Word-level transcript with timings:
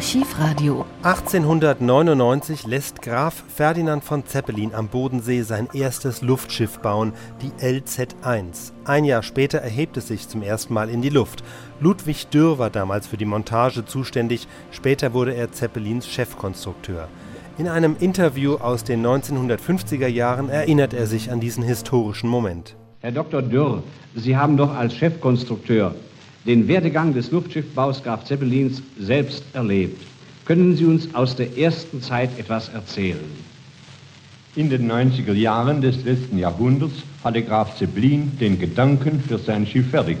Archivradio. 0.00 0.86
1899 1.02 2.66
lässt 2.66 3.02
Graf 3.02 3.44
Ferdinand 3.54 4.02
von 4.02 4.24
Zeppelin 4.24 4.74
am 4.74 4.88
Bodensee 4.88 5.42
sein 5.42 5.68
erstes 5.74 6.22
Luftschiff 6.22 6.78
bauen, 6.78 7.12
die 7.42 7.50
LZ-1. 7.62 8.72
Ein 8.86 9.04
Jahr 9.04 9.22
später 9.22 9.58
erhebt 9.58 9.98
es 9.98 10.08
sich 10.08 10.26
zum 10.26 10.40
ersten 10.40 10.72
Mal 10.72 10.88
in 10.88 11.02
die 11.02 11.10
Luft. 11.10 11.44
Ludwig 11.80 12.28
Dürr 12.28 12.58
war 12.58 12.70
damals 12.70 13.08
für 13.08 13.18
die 13.18 13.26
Montage 13.26 13.84
zuständig, 13.84 14.48
später 14.70 15.12
wurde 15.12 15.34
er 15.34 15.52
Zeppelins 15.52 16.08
Chefkonstrukteur. 16.08 17.08
In 17.58 17.68
einem 17.68 17.94
Interview 18.00 18.54
aus 18.54 18.84
den 18.84 19.04
1950er 19.04 20.08
Jahren 20.08 20.48
erinnert 20.48 20.94
er 20.94 21.06
sich 21.06 21.30
an 21.30 21.40
diesen 21.40 21.62
historischen 21.62 22.30
Moment. 22.30 22.74
Herr 23.00 23.12
Dr. 23.12 23.42
Dürr, 23.42 23.82
Sie 24.14 24.34
haben 24.34 24.56
doch 24.56 24.74
als 24.74 24.94
Chefkonstrukteur 24.94 25.94
den 26.46 26.68
Werdegang 26.68 27.14
des 27.14 27.30
Luftschiffbaus 27.30 28.02
Graf 28.02 28.24
Zeppelins 28.24 28.82
selbst 28.98 29.44
erlebt. 29.52 30.02
Können 30.46 30.76
Sie 30.76 30.86
uns 30.86 31.14
aus 31.14 31.36
der 31.36 31.56
ersten 31.58 32.02
Zeit 32.02 32.30
etwas 32.38 32.70
erzählen? 32.70 33.50
In 34.56 34.68
den 34.68 34.90
90er 34.90 35.32
Jahren 35.32 35.80
des 35.80 36.04
letzten 36.04 36.38
Jahrhunderts 36.38 36.94
hatte 37.22 37.42
Graf 37.42 37.76
Zeppelin 37.78 38.32
den 38.40 38.58
Gedanken 38.58 39.20
für 39.20 39.38
sein 39.38 39.66
Schiff 39.66 39.90
fertig 39.90 40.16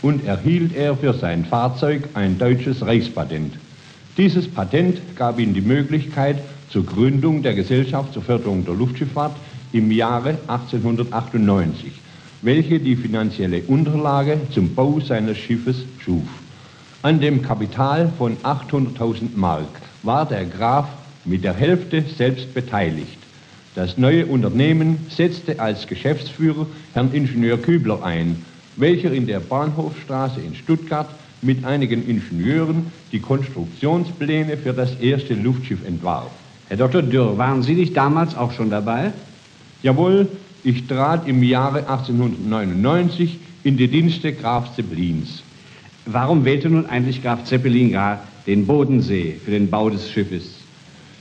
und 0.00 0.24
erhielt 0.24 0.74
er 0.74 0.96
für 0.96 1.12
sein 1.12 1.44
Fahrzeug 1.44 2.08
ein 2.14 2.38
deutsches 2.38 2.80
Reichspatent. 2.86 3.54
Dieses 4.16 4.48
Patent 4.48 4.98
gab 5.14 5.38
ihm 5.38 5.52
die 5.52 5.60
Möglichkeit 5.60 6.38
zur 6.70 6.86
Gründung 6.86 7.42
der 7.42 7.54
Gesellschaft 7.54 8.14
zur 8.14 8.22
Förderung 8.22 8.64
der 8.64 8.74
Luftschifffahrt 8.74 9.36
im 9.72 9.90
Jahre 9.90 10.38
1898 10.46 11.92
welche 12.42 12.78
die 12.78 12.96
finanzielle 12.96 13.62
Unterlage 13.62 14.38
zum 14.52 14.74
Bau 14.74 15.00
seines 15.00 15.38
Schiffes 15.38 15.76
schuf. 15.98 16.28
An 17.02 17.20
dem 17.20 17.42
Kapital 17.42 18.10
von 18.18 18.36
800.000 18.38 19.36
Mark 19.36 19.68
war 20.02 20.26
der 20.26 20.44
Graf 20.44 20.88
mit 21.24 21.44
der 21.44 21.54
Hälfte 21.54 22.04
selbst 22.16 22.52
beteiligt. 22.54 23.18
Das 23.74 23.98
neue 23.98 24.26
Unternehmen 24.26 25.06
setzte 25.10 25.60
als 25.60 25.86
Geschäftsführer 25.86 26.66
Herrn 26.94 27.12
Ingenieur 27.12 27.58
Kübler 27.58 28.02
ein, 28.02 28.42
welcher 28.76 29.12
in 29.12 29.26
der 29.26 29.40
Bahnhofstraße 29.40 30.40
in 30.40 30.54
Stuttgart 30.54 31.08
mit 31.42 31.64
einigen 31.64 32.08
Ingenieuren 32.08 32.90
die 33.12 33.20
Konstruktionspläne 33.20 34.56
für 34.56 34.72
das 34.72 34.94
erste 34.96 35.34
Luftschiff 35.34 35.86
entwarf. 35.86 36.30
Herr 36.68 36.78
Dr. 36.78 37.02
Dürr, 37.02 37.38
waren 37.38 37.62
Sie 37.62 37.74
nicht 37.74 37.96
damals 37.96 38.36
auch 38.36 38.52
schon 38.52 38.70
dabei? 38.70 39.12
Jawohl, 39.82 40.28
ich 40.66 40.88
trat 40.88 41.28
im 41.28 41.44
Jahre 41.44 41.88
1899 41.88 43.38
in 43.62 43.76
die 43.76 43.86
Dienste 43.86 44.32
Graf 44.32 44.74
Zeppelins. 44.74 45.44
Warum 46.06 46.44
wählte 46.44 46.68
nun 46.68 46.86
eigentlich 46.86 47.22
Graf 47.22 47.44
Zeppelin 47.44 47.92
gar 47.92 48.24
den 48.48 48.66
Bodensee 48.66 49.36
für 49.44 49.52
den 49.52 49.70
Bau 49.70 49.90
des 49.90 50.10
Schiffes? 50.10 50.56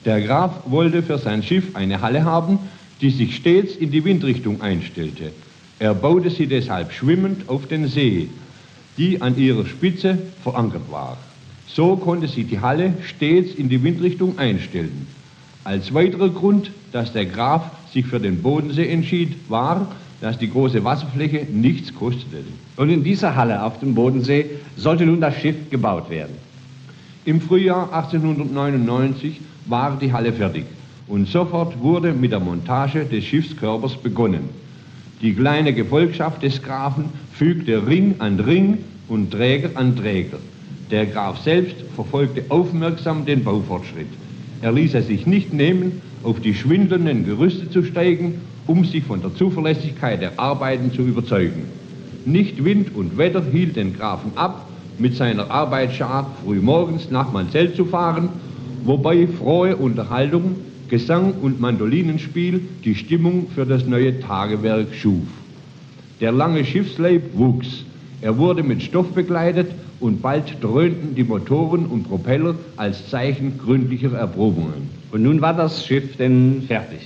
Der 0.03 0.19
Graf 0.21 0.51
wollte 0.65 1.03
für 1.03 1.19
sein 1.19 1.43
Schiff 1.43 1.75
eine 1.75 2.01
Halle 2.01 2.23
haben, 2.23 2.57
die 3.01 3.11
sich 3.11 3.35
stets 3.35 3.75
in 3.75 3.91
die 3.91 4.03
Windrichtung 4.03 4.61
einstellte. 4.61 5.31
Er 5.77 5.93
baute 5.93 6.31
sie 6.31 6.47
deshalb 6.47 6.91
schwimmend 6.91 7.47
auf 7.47 7.67
den 7.67 7.87
See, 7.87 8.29
die 8.97 9.21
an 9.21 9.37
ihrer 9.37 9.67
Spitze 9.67 10.17
verankert 10.41 10.89
war. 10.89 11.19
So 11.67 11.97
konnte 11.97 12.27
sich 12.27 12.47
die 12.47 12.61
Halle 12.61 12.95
stets 13.03 13.53
in 13.53 13.69
die 13.69 13.83
Windrichtung 13.83 14.39
einstellen. 14.39 15.05
Als 15.63 15.93
weiterer 15.93 16.29
Grund, 16.29 16.71
dass 16.91 17.13
der 17.13 17.27
Graf 17.27 17.69
sich 17.95 18.05
für 18.05 18.19
den 18.19 18.41
Bodensee 18.41 18.89
entschied, 18.89 19.35
war, 19.47 19.87
dass 20.19 20.37
die 20.37 20.49
große 20.49 20.83
Wasserfläche 20.83 21.47
nichts 21.51 21.95
kostete. 21.95 22.43
Und 22.75 22.89
in 22.89 23.03
dieser 23.03 23.35
Halle 23.35 23.63
auf 23.63 23.79
dem 23.79 23.95
Bodensee 23.95 24.45
sollte 24.75 25.05
nun 25.05 25.21
das 25.21 25.35
Schiff 25.37 25.55
gebaut 25.69 26.09
werden. 26.09 26.35
Im 27.23 27.39
Frühjahr 27.39 27.91
1899 27.93 29.39
war 29.67 29.97
die 29.97 30.11
Halle 30.11 30.33
fertig 30.33 30.65
und 31.07 31.29
sofort 31.29 31.79
wurde 31.79 32.11
mit 32.11 32.33
der 32.33 32.41
Montage 32.41 33.05
des 33.05 33.23
Schiffskörpers 33.23 33.95
begonnen. 33.95 34.49
Die 35.21 35.33
kleine 35.33 35.73
Gefolgschaft 35.73 36.43
des 36.43 36.61
Grafen 36.61 37.05
fügte 37.31 37.87
Ring 37.87 38.15
an 38.19 38.41
Ring 38.41 38.79
und 39.07 39.31
Träger 39.31 39.69
an 39.75 39.95
Träger. 39.95 40.39
Der 40.91 41.05
Graf 41.05 41.41
selbst 41.41 41.77
verfolgte 41.95 42.43
aufmerksam 42.49 43.25
den 43.25 43.43
Baufortschritt. 43.43 44.09
Er 44.61 44.73
ließ 44.73 44.95
es 44.95 45.07
sich 45.07 45.25
nicht 45.25 45.53
nehmen, 45.53 46.01
auf 46.25 46.39
die 46.41 46.55
schwindelnden 46.55 47.25
Gerüste 47.25 47.69
zu 47.69 47.83
steigen, 47.83 48.41
um 48.67 48.83
sich 48.83 49.03
von 49.03 49.21
der 49.21 49.33
Zuverlässigkeit 49.35 50.21
der 50.21 50.39
Arbeiten 50.39 50.91
zu 50.91 51.03
überzeugen. 51.03 51.65
Nicht 52.25 52.63
Wind 52.65 52.95
und 52.95 53.17
Wetter 53.17 53.43
hielt 53.51 53.75
den 53.75 53.95
Grafen 53.95 54.31
ab, 54.35 54.67
mit 54.97 55.15
seiner 55.15 55.51
Arbeitsschar 55.51 56.31
frühmorgens 56.43 57.11
nach 57.11 57.31
Manzell 57.31 57.73
zu 57.73 57.85
fahren, 57.85 58.29
wobei 58.83 59.27
frohe 59.27 59.75
Unterhaltung, 59.75 60.55
Gesang 60.87 61.33
und 61.41 61.59
Mandolinenspiel 61.59 62.61
die 62.83 62.95
Stimmung 62.95 63.47
für 63.53 63.65
das 63.65 63.85
neue 63.85 64.19
Tagewerk 64.19 64.93
schuf. 64.93 65.25
Der 66.21 66.31
lange 66.31 66.63
Schiffsleib 66.63 67.23
wuchs. 67.33 67.83
Er 68.21 68.37
wurde 68.37 68.63
mit 68.63 68.81
Stoff 68.81 69.11
begleitet 69.11 69.71
und 69.99 70.21
bald 70.21 70.61
dröhnten 70.61 71.15
die 71.15 71.23
Motoren 71.23 71.85
und 71.85 72.03
Propeller 72.07 72.55
als 72.77 73.09
Zeichen 73.09 73.57
gründlicher 73.57 74.13
Erprobungen. 74.13 74.89
Und 75.15 75.23
nun 75.23 75.39
war 75.39 75.53
das 75.53 75.85
Schiff 75.85 76.17
denn 76.17 76.63
fertig? 76.67 76.99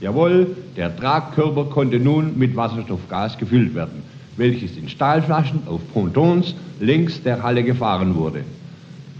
Jawohl, 0.00 0.48
der 0.76 0.96
Tragkörper 0.96 1.66
konnte 1.66 2.00
nun 2.00 2.36
mit 2.36 2.56
Wasserstoffgas 2.56 3.38
gefüllt 3.38 3.72
werden, 3.72 4.02
welches 4.36 4.76
in 4.76 4.88
Stahlflaschen 4.88 5.60
auf 5.66 5.80
Pontons 5.92 6.56
längs 6.80 7.22
der 7.22 7.40
Halle 7.40 7.62
gefahren 7.62 8.16
wurde. 8.16 8.42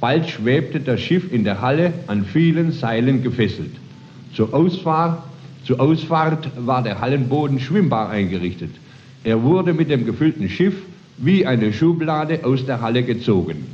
Bald 0.00 0.28
schwebte 0.28 0.81
das 0.81 1.00
Schiff 1.00 1.32
in 1.32 1.44
der 1.44 1.60
Halle 1.60 1.93
an 2.09 2.25
vielen 2.25 2.72
Seilen 2.72 3.22
gefesselt. 3.22 3.76
Zur 4.34 4.53
Ausfahrt, 4.53 5.22
zur 5.65 5.78
Ausfahrt 5.81 6.50
war 6.59 6.82
der 6.82 7.00
Hallenboden 7.00 7.60
schwimmbar 7.60 8.10
eingerichtet. 8.10 8.72
Er 9.22 9.41
wurde 9.44 9.72
mit 9.72 9.88
dem 9.88 10.04
gefüllten 10.04 10.48
Schiff 10.48 10.75
wie 11.19 11.47
eine 11.47 11.72
Schublade 11.72 12.41
aus 12.42 12.66
der 12.66 12.81
Halle 12.81 13.04
gezogen. 13.04 13.69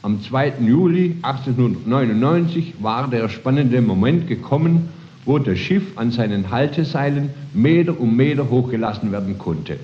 Am 0.00 0.22
2. 0.22 0.54
Juli 0.60 1.16
1899 1.22 2.74
war 2.80 3.08
der 3.08 3.28
spannende 3.28 3.82
Moment 3.82 4.28
gekommen, 4.28 4.88
wo 5.24 5.38
das 5.40 5.58
Schiff 5.58 5.82
an 5.96 6.12
seinen 6.12 6.52
Halteseilen 6.52 7.30
Meter 7.52 7.98
um 7.98 8.16
Meter 8.16 8.48
hochgelassen 8.48 9.10
werden 9.10 9.38
konnte, 9.38 9.76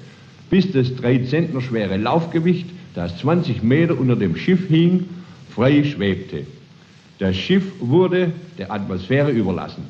bis 0.51 0.71
das 0.71 0.95
drei 0.95 1.19
Zentner 1.19 1.61
schwere 1.61 1.97
Laufgewicht, 1.97 2.67
das 2.95 3.19
20 3.19 3.65
Meter 3.65 3.99
unter 3.99 4.15
dem 4.15 4.37
Schiff 4.37 4.69
hing, 4.69 5.07
frei 5.51 5.83
schwebte. 5.83 6.47
Das 7.19 7.35
Schiff 7.37 7.65
wurde 7.81 8.31
der 8.57 8.73
Atmosphäre 8.73 9.33
überlassen. 9.33 9.83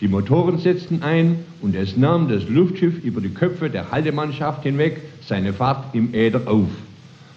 Die 0.00 0.08
Motoren 0.08 0.58
setzten 0.58 1.02
ein 1.02 1.40
und 1.60 1.76
es 1.76 1.96
nahm 1.98 2.28
das 2.28 2.48
Luftschiff 2.48 3.04
über 3.04 3.20
die 3.20 3.28
Köpfe 3.28 3.68
der 3.68 3.90
Haltemannschaft 3.90 4.62
hinweg 4.62 5.02
seine 5.26 5.52
Fahrt 5.52 5.94
im 5.94 6.14
Äther 6.14 6.40
auf. 6.46 6.70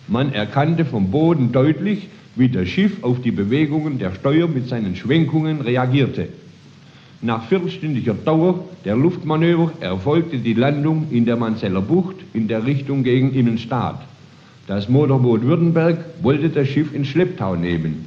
Man 0.07 0.33
erkannte 0.33 0.85
vom 0.85 1.09
Boden 1.09 1.51
deutlich, 1.51 2.07
wie 2.35 2.49
das 2.49 2.67
Schiff 2.67 3.03
auf 3.03 3.21
die 3.21 3.31
Bewegungen 3.31 3.97
der 3.97 4.13
Steuer 4.13 4.47
mit 4.47 4.67
seinen 4.67 4.95
Schwenkungen 4.95 5.61
reagierte. 5.61 6.27
Nach 7.21 7.47
viertelstündiger 7.47 8.13
Dauer 8.13 8.65
der 8.83 8.95
Luftmanöver 8.95 9.71
erfolgte 9.79 10.37
die 10.37 10.53
Landung 10.53 11.07
in 11.09 11.25
der 11.25 11.37
Manzeller 11.37 11.81
Bucht 11.81 12.17
in 12.33 12.47
der 12.47 12.65
Richtung 12.65 13.03
gegen 13.03 13.33
Innenstadt. 13.33 14.01
Das 14.67 14.89
Motorboot 14.89 15.43
Württemberg 15.43 15.97
wollte 16.21 16.49
das 16.49 16.67
Schiff 16.67 16.93
in 16.93 17.05
Schlepptau 17.05 17.55
nehmen. 17.55 18.05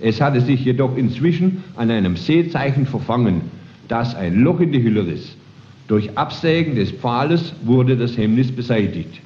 Es 0.00 0.20
hatte 0.20 0.40
sich 0.40 0.64
jedoch 0.64 0.96
inzwischen 0.96 1.64
an 1.76 1.90
einem 1.90 2.16
Seezeichen 2.16 2.86
verfangen, 2.86 3.40
das 3.88 4.14
ein 4.14 4.40
Loch 4.40 4.60
in 4.60 4.72
die 4.72 4.82
Hülle 4.82 5.06
riss. 5.06 5.36
Durch 5.88 6.16
Absägen 6.16 6.76
des 6.76 6.92
Pfahles 6.92 7.52
wurde 7.62 7.96
das 7.96 8.16
Hemmnis 8.16 8.52
beseitigt. 8.52 9.20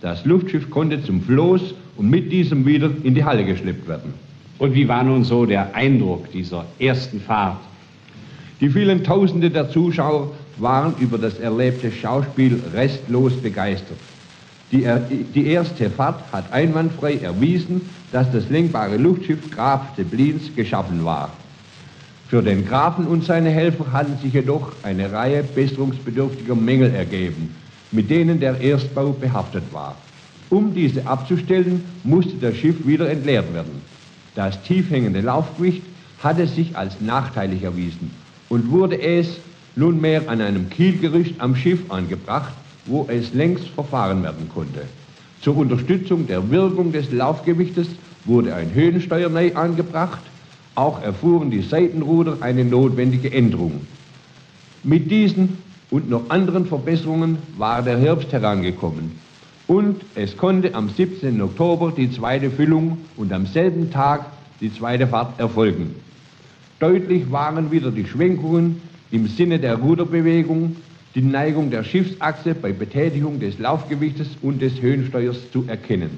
Das 0.00 0.24
Luftschiff 0.24 0.70
konnte 0.70 1.02
zum 1.02 1.22
Floß 1.22 1.74
und 1.96 2.08
mit 2.08 2.30
diesem 2.30 2.64
wieder 2.64 2.90
in 3.02 3.14
die 3.14 3.24
Halle 3.24 3.44
geschleppt 3.44 3.88
werden. 3.88 4.14
Und 4.58 4.74
wie 4.74 4.86
war 4.88 5.02
nun 5.02 5.24
so 5.24 5.46
der 5.46 5.74
Eindruck 5.74 6.30
dieser 6.32 6.64
ersten 6.78 7.20
Fahrt? 7.20 7.60
Die 8.60 8.70
vielen 8.70 9.04
Tausende 9.04 9.50
der 9.50 9.70
Zuschauer 9.70 10.32
waren 10.58 10.94
über 10.98 11.18
das 11.18 11.38
erlebte 11.38 11.92
Schauspiel 11.92 12.60
restlos 12.72 13.32
begeistert. 13.34 13.98
Die, 14.72 14.86
die 15.34 15.46
erste 15.46 15.88
Fahrt 15.90 16.22
hat 16.32 16.52
einwandfrei 16.52 17.14
erwiesen, 17.14 17.80
dass 18.12 18.30
das 18.32 18.48
lenkbare 18.50 18.96
Luftschiff 18.96 19.50
Graf 19.50 19.94
de 19.96 20.04
Blins 20.04 20.54
geschaffen 20.54 21.04
war. 21.04 21.30
Für 22.28 22.42
den 22.42 22.66
Grafen 22.66 23.06
und 23.06 23.24
seine 23.24 23.50
Helfer 23.50 23.90
hatten 23.92 24.18
sich 24.18 24.34
jedoch 24.34 24.72
eine 24.82 25.10
Reihe 25.10 25.42
besserungsbedürftiger 25.42 26.54
Mängel 26.54 26.94
ergeben, 26.94 27.54
mit 27.92 28.10
denen 28.10 28.40
der 28.40 28.60
Erstbau 28.60 29.10
behaftet 29.12 29.64
war. 29.72 29.96
Um 30.50 30.74
diese 30.74 31.06
abzustellen, 31.06 31.84
musste 32.04 32.34
das 32.40 32.56
Schiff 32.56 32.86
wieder 32.86 33.10
entleert 33.10 33.52
werden. 33.52 33.82
Das 34.34 34.62
tiefhängende 34.62 35.20
Laufgewicht 35.20 35.82
hatte 36.22 36.46
sich 36.46 36.76
als 36.76 37.00
nachteilig 37.00 37.62
erwiesen 37.62 38.10
und 38.48 38.70
wurde 38.70 39.00
es 39.00 39.28
nunmehr 39.76 40.28
an 40.28 40.40
einem 40.40 40.68
Kielgerüst 40.70 41.34
am 41.38 41.54
Schiff 41.54 41.80
angebracht, 41.90 42.52
wo 42.86 43.06
es 43.08 43.34
längst 43.34 43.68
verfahren 43.68 44.22
werden 44.22 44.48
konnte. 44.52 44.82
Zur 45.42 45.56
Unterstützung 45.56 46.26
der 46.26 46.50
Wirkung 46.50 46.92
des 46.92 47.12
Laufgewichtes 47.12 47.88
wurde 48.24 48.54
ein 48.54 48.72
Höhensteuer 48.74 49.28
neu 49.28 49.54
angebracht, 49.54 50.20
Auch 50.78 51.02
erfuhren 51.02 51.50
die 51.50 51.62
Seitenruder 51.62 52.36
eine 52.38 52.64
notwendige 52.64 53.32
Änderung. 53.32 53.80
Mit 54.84 55.10
diesen 55.10 55.58
und 55.90 56.10
noch 56.10 56.28
anderen 56.30 56.66
Verbesserungen 56.66 57.38
war 57.56 57.82
der 57.82 57.98
Herbst 57.98 58.32
herangekommen. 58.32 59.12
Und 59.66 60.00
es 60.14 60.36
konnte 60.36 60.74
am 60.74 60.88
17. 60.88 61.40
Oktober 61.42 61.92
die 61.96 62.10
zweite 62.10 62.50
Füllung 62.50 62.98
und 63.16 63.32
am 63.32 63.46
selben 63.46 63.90
Tag 63.90 64.26
die 64.60 64.72
zweite 64.72 65.06
Fahrt 65.06 65.38
erfolgen. 65.38 65.94
Deutlich 66.80 67.30
waren 67.30 67.70
wieder 67.70 67.90
die 67.90 68.06
Schwenkungen 68.06 68.80
im 69.10 69.26
Sinne 69.26 69.58
der 69.58 69.76
Ruderbewegung, 69.76 70.76
die 71.14 71.22
Neigung 71.22 71.70
der 71.70 71.84
Schiffsachse 71.84 72.54
bei 72.54 72.72
Betätigung 72.72 73.40
des 73.40 73.58
Laufgewichtes 73.58 74.28
und 74.42 74.62
des 74.62 74.80
Höhensteuers 74.80 75.50
zu 75.50 75.64
erkennen. 75.66 76.10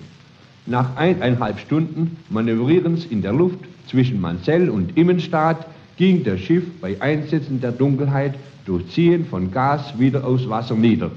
Nach 0.67 0.97
eineinhalb 0.97 1.59
Stunden 1.59 2.19
Manövrierens 2.29 3.07
in 3.07 3.23
der 3.23 3.33
Luft 3.33 3.59
zwischen 3.89 4.21
Mansell 4.21 4.69
und 4.69 4.97
Immenstadt 4.97 5.67
ging 6.01 6.25
das 6.25 6.41
Schiff 6.41 6.65
bei 6.81 6.97
Einsetzen 6.99 7.61
der 7.61 7.73
Dunkelheit 7.73 8.35
durch 8.65 8.89
Ziehen 8.89 9.27
von 9.27 9.53
Gas 9.53 9.99
wieder 9.99 10.25
aus 10.25 10.49
Wasser 10.49 10.75
nieder. 10.75 11.11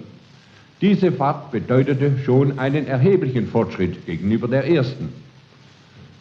Diese 0.82 1.14
Fahrt 1.14 1.52
bedeutete 1.54 2.12
schon 2.26 2.60
einen 2.60 2.86
erheblichen 2.86 3.48
Fortschritt 3.48 4.06
gegenüber 4.06 4.50
der 4.50 4.68
ersten. 4.68 5.08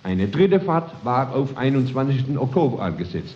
Eine 0.05 0.29
dritte 0.29 0.61
Fahrt 0.61 0.93
war 1.03 1.35
auf 1.35 1.57
21. 1.57 2.39
Oktober 2.39 2.81
angesetzt. 2.85 3.35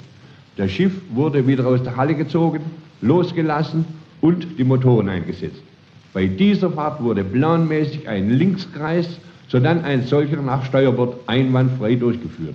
Das 0.57 0.71
Schiff 0.71 0.93
wurde 1.11 1.45
wieder 1.45 1.67
aus 1.67 1.83
der 1.83 1.97
Halle 1.97 2.15
gezogen, 2.15 2.61
losgelassen 3.01 3.85
und 4.21 4.47
die 4.57 4.65
Motoren 4.65 5.09
eingesetzt. 5.09 5.61
Bei 6.13 6.27
dieser 6.27 6.71
Fahrt 6.71 7.03
wurde 7.03 7.25
planmäßig 7.25 8.09
ein 8.09 8.31
Linkskreis, 8.31 9.09
sodann 9.49 9.85
ein 9.85 10.05
solcher 10.05 10.41
nach 10.41 10.65
Steuerbord 10.65 11.19
einwandfrei 11.27 11.97
durchgeführt. 11.97 12.55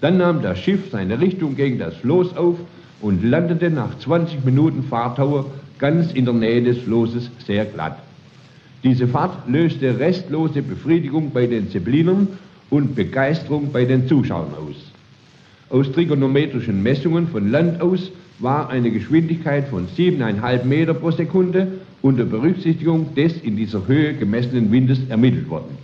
Dann 0.00 0.18
nahm 0.18 0.42
das 0.42 0.58
Schiff 0.58 0.90
seine 0.90 1.20
Richtung 1.20 1.56
gegen 1.56 1.78
das 1.78 1.94
Floß 1.96 2.36
auf 2.36 2.56
und 3.00 3.22
landete 3.24 3.70
nach 3.70 3.98
20 3.98 4.44
Minuten 4.44 4.82
Fahrtauer 4.84 5.46
ganz 5.78 6.12
in 6.12 6.24
der 6.24 6.34
Nähe 6.34 6.62
des 6.62 6.78
Flosses 6.78 7.30
sehr 7.46 7.64
glatt. 7.66 7.98
Diese 8.82 9.06
Fahrt 9.06 9.46
löste 9.48 9.98
restlose 9.98 10.62
Befriedigung 10.62 11.30
bei 11.32 11.46
den 11.46 11.70
Zeppelinern 11.70 12.28
und 12.70 12.94
Begeisterung 12.94 13.72
bei 13.72 13.84
den 13.84 14.08
Zuschauern 14.08 14.54
aus. 14.54 14.76
Aus 15.68 15.92
trigonometrischen 15.92 16.82
Messungen 16.82 17.28
von 17.28 17.50
Land 17.50 17.80
aus 17.82 18.10
war 18.38 18.70
eine 18.70 18.90
Geschwindigkeit 18.90 19.68
von 19.68 19.86
7,5 19.86 20.64
Meter 20.64 20.94
pro 20.94 21.10
Sekunde 21.10 21.68
unter 22.00 22.24
Berücksichtigung 22.24 23.14
des 23.14 23.34
in 23.42 23.56
dieser 23.56 23.86
Höhe 23.86 24.14
gemessenen 24.14 24.72
Windes 24.72 24.98
ermittelt 25.10 25.48
worden. 25.50 25.76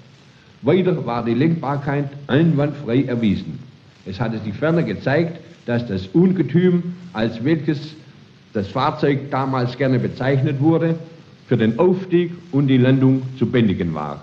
Weiter 0.63 1.05
war 1.05 1.25
die 1.25 1.35
Lenkbarkeit 1.35 2.09
einwandfrei 2.27 3.03
erwiesen. 3.03 3.66
Es 4.07 4.21
hatte 4.21 4.39
sich 4.39 4.55
ferner 4.55 4.83
gezeigt, 4.83 5.41
dass 5.67 5.87
das 5.87 6.07
Ungetüm, 6.09 6.95
als 7.13 7.43
welches 7.45 7.95
das 8.53 8.69
Fahrzeug 8.69 9.31
damals 9.31 9.77
gerne 9.77 9.99
bezeichnet 9.99 10.61
wurde, 10.61 10.95
für 11.49 11.57
den 11.57 11.79
Aufstieg 11.79 12.33
und 12.53 12.69
die 12.69 12.79
Landung 12.79 13.23
zu 13.39 13.47
bändigen 13.47 13.95
war. 13.95 14.23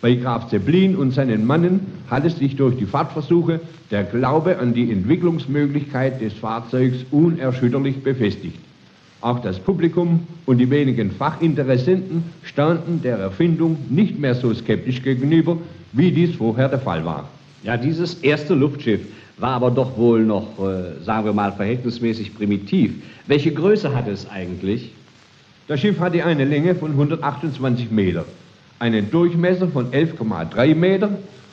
Bei 0.00 0.14
Graf 0.14 0.48
Zeppelin 0.48 0.96
und 0.96 1.12
seinen 1.12 1.46
Mannen 1.46 1.86
hat 2.10 2.24
es 2.24 2.38
sich 2.38 2.56
durch 2.56 2.76
die 2.76 2.86
Fahrtversuche 2.86 3.60
der 3.90 4.04
Glaube 4.04 4.58
an 4.58 4.72
die 4.72 4.90
Entwicklungsmöglichkeit 4.90 6.20
des 6.20 6.32
Fahrzeugs 6.32 7.04
unerschütterlich 7.10 8.02
befestigt. 8.02 8.58
Auch 9.20 9.40
das 9.40 9.58
Publikum 9.58 10.26
und 10.46 10.56
die 10.56 10.70
wenigen 10.70 11.10
Fachinteressenten 11.10 12.24
standen 12.42 13.02
der 13.02 13.18
Erfindung 13.18 13.76
nicht 13.90 14.18
mehr 14.18 14.34
so 14.34 14.54
skeptisch 14.54 15.02
gegenüber, 15.02 15.58
wie 15.92 16.10
dies 16.10 16.34
vorher 16.36 16.68
der 16.68 16.78
Fall 16.78 17.04
war. 17.04 17.28
Ja, 17.62 17.76
dieses 17.76 18.14
erste 18.22 18.54
Luftschiff 18.54 19.00
war 19.38 19.52
aber 19.52 19.70
doch 19.70 19.96
wohl 19.96 20.24
noch, 20.24 20.58
äh, 20.58 21.02
sagen 21.04 21.24
wir 21.24 21.32
mal, 21.32 21.52
verhältnismäßig 21.52 22.34
primitiv. 22.34 22.94
Welche 23.26 23.52
Größe 23.52 23.94
hatte 23.94 24.10
es 24.10 24.28
eigentlich? 24.30 24.92
Das 25.68 25.80
Schiff 25.80 26.00
hatte 26.00 26.24
eine 26.24 26.44
Länge 26.44 26.74
von 26.74 26.92
128 26.92 27.90
Meter 27.90 28.24
einen 28.80 29.10
Durchmesser 29.10 29.68
von 29.68 29.92
11,3 29.92 30.74
Meter 30.74 31.10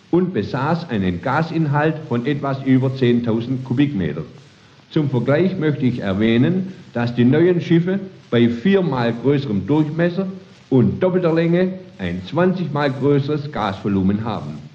und 0.10 0.34
besaß 0.34 0.90
einen 0.90 1.22
Gasinhalt 1.22 1.96
von 2.08 2.26
etwas 2.26 2.64
über 2.64 2.88
10.000 2.88 3.64
Kubikmeter. 3.64 4.24
Zum 4.90 5.10
Vergleich 5.10 5.58
möchte 5.60 5.86
ich 5.86 6.00
erwähnen, 6.00 6.74
dass 6.94 7.14
die 7.14 7.26
neuen 7.26 7.60
Schiffe 7.60 8.00
bei 8.32 8.50
viermal 8.50 9.14
größerem 9.14 9.68
Durchmesser 9.68 10.28
und 10.70 11.04
doppelter 11.04 11.34
Länge 11.34 11.74
ein 12.00 12.22
20 12.26 12.72
mal 12.72 12.92
größeres 12.92 13.52
Gasvolumen 13.52 14.24
haben. 14.24 14.67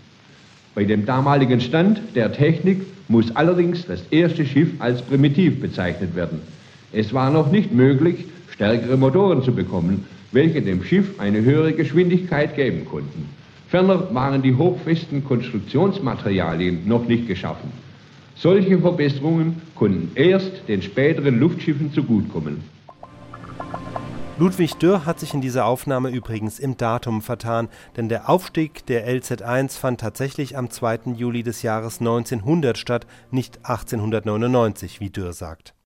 Bei 0.75 0.85
dem 0.85 1.05
damaligen 1.05 1.61
Stand 1.61 2.01
der 2.15 2.33
Technik 2.33 2.81
muss 3.09 3.35
allerdings 3.37 3.87
das 3.87 4.03
erste 4.11 4.47
Schiff 4.47 4.71
als 4.79 5.03
primitiv 5.03 5.61
bezeichnet 5.61 6.17
werden. 6.17 6.41
Es 6.93 7.13
war 7.13 7.31
noch 7.31 7.51
nicht 7.51 7.73
möglich, 7.73 8.25
stärkere 8.51 8.97
Motoren 8.97 9.43
zu 9.43 9.55
bekommen, 9.55 10.07
welche 10.33 10.63
dem 10.63 10.83
Schiff 10.83 11.19
eine 11.19 11.43
höhere 11.43 11.75
Geschwindigkeit 11.75 12.57
geben 12.57 12.87
konnten. 12.87 13.29
Ferner 13.69 14.15
waren 14.15 14.43
die 14.43 14.55
hochfesten 14.55 15.25
Konstruktionsmaterialien 15.25 16.87
noch 16.87 17.07
nicht 17.07 17.27
geschaffen. 17.27 17.71
Solche 18.35 18.79
Verbesserungen 18.79 19.61
konnten 19.75 20.11
erst 20.15 20.69
den 20.69 20.83
späteren 20.83 21.39
Luftschiffen 21.39 21.93
zugutekommen. 21.93 22.63
Ludwig 24.39 24.79
Dürr 24.79 25.05
hat 25.05 25.21
sich 25.21 25.35
in 25.35 25.43
dieser 25.43 25.67
Aufnahme 25.67 26.09
übrigens 26.09 26.59
im 26.59 26.79
Datum 26.79 27.21
vertan, 27.21 27.69
denn 27.97 28.09
der 28.09 28.31
Aufstieg 28.31 28.87
der 28.87 29.07
LZ1 29.07 29.79
fand 29.79 30.01
tatsächlich 30.01 30.57
am 30.57 30.71
2. 30.71 31.13
Juli 31.15 31.43
des 31.43 31.61
Jahres 31.61 32.01
1900 32.01 32.79
statt, 32.79 33.07
nicht 33.31 33.59
1899, 33.59 35.01
wie 35.01 35.11
Dürr 35.11 35.35
sagt. 35.35 35.75